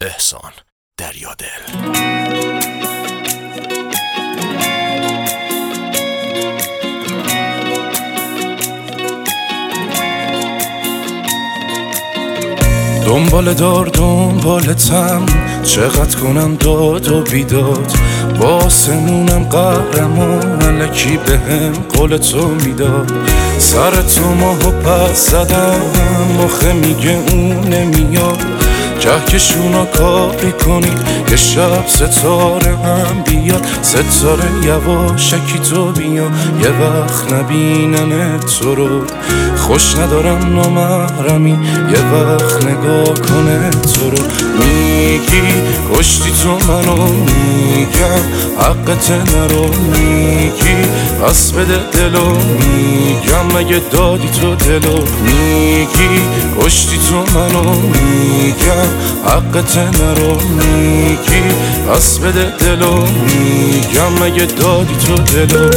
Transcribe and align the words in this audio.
احسان 0.00 0.52
دریادل 0.96 1.46
دنبال 13.06 13.54
دار 13.54 13.86
دنبالتم 13.86 15.26
چقدر 15.64 16.18
کنم 16.18 16.56
داد 16.56 17.08
و 17.08 17.22
بیداد. 17.22 17.92
با 18.40 18.68
سمونم 18.68 19.44
قهرمان 19.48 20.62
علکی 20.62 21.16
به 21.16 21.38
هم 21.38 21.72
قول 21.72 22.16
تو 22.16 22.48
می‌داد. 22.48 23.12
سر 23.58 23.90
تو 23.90 24.34
ماهو 24.34 24.70
پس 24.70 25.30
زدم 25.30 25.80
مخه 26.38 26.72
میگه 26.72 27.10
اون 27.10 27.60
نمیاد. 27.60 28.65
کهکشونا 29.00 29.84
کاری 29.84 30.52
کنید 30.52 30.98
یه 31.30 31.36
شب 31.36 31.86
ستاره 31.86 32.76
هم 32.76 33.22
بیاد. 33.22 33.66
ستاره 33.82 34.50
یواشکی 34.64 35.58
تو 35.58 35.92
بیا 35.92 36.30
یه 36.62 36.70
وقت 36.80 37.32
نبینن 37.32 38.40
تو 38.40 38.74
رو. 38.74 39.04
خوش 39.56 39.96
ندارم 39.96 40.54
نامحرمی 40.54 41.58
یه 41.92 42.12
وقت 42.12 42.64
نگاه 42.64 43.14
کنه 43.14 43.70
تو 43.70 44.10
رو. 44.10 44.18
میگی 44.58 45.42
کشتی 45.94 46.30
تو 46.42 46.72
منو 46.72 47.26
میگم 48.06 48.58
حقت 48.58 49.10
نرو 49.10 49.66
میگی 49.66 50.76
پس 51.22 51.52
بده 51.52 51.78
دلو 51.92 52.34
میگم. 52.34 53.58
مگه 53.58 53.80
دادی 53.90 54.28
تو 54.28 54.54
دلو 54.54 54.98
میگی؟ 55.22 56.20
کشتی 56.60 56.98
تو 57.08 57.38
منو 57.38 57.70
میگم 57.74 58.88
حقت 59.26 59.76
نرو 59.76 60.34
میگی 60.34 61.42
پس 61.88 62.18
بده 62.18 62.52
دلو 62.58 62.94
میگم. 63.00 64.24
مگه 64.24 64.44
دادی 64.44 64.94
تو 65.06 65.14
دلو 65.14 65.70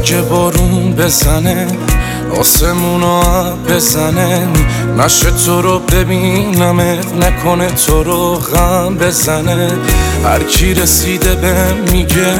اگه 0.00 0.22
بارون 0.22 0.92
بزنه 0.92 1.66
آسمونو 2.38 3.22
بزنه 3.68 4.48
نشه 5.04 5.30
تو 5.30 5.62
رو 5.62 5.78
ببینمت 5.78 7.14
نکنه 7.14 7.70
تو 7.70 8.02
رو 8.02 8.34
غم 8.34 8.94
بزنه. 8.94 9.68
هر 10.24 10.42
کی 10.42 10.74
رسیده 10.74 11.34
به 11.34 11.54
میگه 11.92 12.38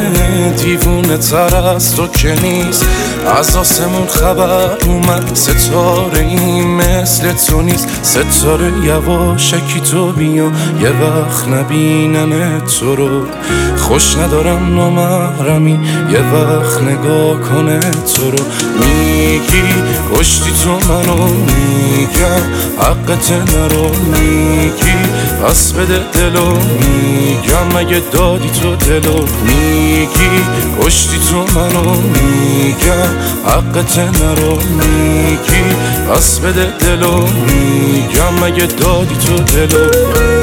دیوونه 0.63 1.17
تر 1.17 1.57
از 1.57 1.97
تو 1.97 2.07
که 2.07 2.35
نیست. 2.43 2.87
از 3.39 3.57
آسمون 3.57 4.07
خبر 4.07 4.77
اومد 4.87 5.35
ستاره 5.35 6.19
این 6.19 6.77
مثل 6.77 7.33
تو 7.33 7.63
نیست. 7.63 7.89
ستاره 8.03 8.73
یواشکی 8.85 9.81
تو 9.81 10.13
بیا 10.13 10.53
یه 10.81 10.91
وقت 10.91 11.49
نبینم 11.49 12.61
تو 12.61 12.97
رو. 12.97 13.27
خوش 13.79 14.17
ندارم 14.17 14.75
نامحرمی 14.75 15.81
یه 16.11 16.21
وقت 16.35 16.83
نگاه 16.83 17.41
کنه 17.41 17.81
تو 18.15 18.31
رو. 18.31 18.45
میگی 18.81 19.63
کشتی 20.15 20.51
تو 20.65 20.93
منو 20.93 21.29
میگم 21.91 22.43
حقت 22.79 23.31
نرو 23.31 23.89
میگی. 23.89 24.97
پس 25.45 25.73
بده 25.73 25.99
دلو 26.13 26.53
میگم 26.53 27.79
مگه 27.79 28.03
دادی 28.13 28.51
تو 28.51 28.77
دلو 28.77 29.25
میگی. 29.47 30.43
کشتی 30.83 31.19
تو 31.31 31.59
منو 31.59 31.95
میگم 31.95 33.11
حقت 33.47 33.99
نرو 33.99 34.55
میگی. 34.57 35.75
پس 36.11 36.39
بده 36.39 36.65
دلو 36.79 37.21
میگم 37.21 38.45
مگه 38.45 38.67
دادی 38.67 39.15
تو 39.27 39.37
دلو 39.37 40.40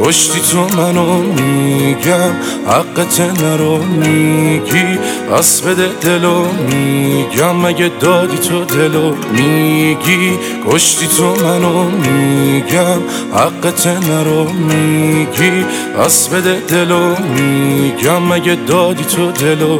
کشتی 0.00 0.40
تو 0.40 0.76
منو 0.76 1.22
میگم 1.22 2.32
حقت 2.66 3.20
نرو 3.20 3.78
میگی. 3.78 4.98
پس 5.30 5.60
بده 5.60 5.88
دلو 5.88 6.44
میگم 6.52 7.56
مگه 7.56 7.90
دادی 8.00 8.38
تو 8.38 8.64
دلو 8.64 9.14
میگی؟ 9.32 10.38
کشتی 10.68 11.06
تو 11.06 11.24
منو 11.24 11.84
میگم 11.84 13.00
حقت 13.34 13.86
نرو 13.86 14.48
میگی. 14.52 15.64
پس 15.98 16.28
بده 16.28 16.60
دلو 16.68 17.14
میگم 17.38 18.22
مگه 18.22 18.54
دادی 18.54 19.04
تو 19.04 19.30
دلو؟ 19.30 19.78